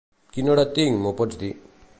Quina 0.37 0.51
hora 0.53 0.65
tinc, 0.79 0.97
m'ho 1.05 1.15
pots 1.23 1.41
dir? 1.45 1.55